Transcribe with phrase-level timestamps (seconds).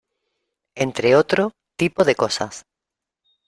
[0.73, 2.65] Entre otro tipo de cosas